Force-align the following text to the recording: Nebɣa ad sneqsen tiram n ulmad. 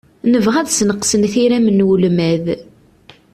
Nebɣa 0.31 0.57
ad 0.61 0.69
sneqsen 0.77 1.23
tiram 1.33 1.65
n 1.71 1.85
ulmad. 1.91 2.45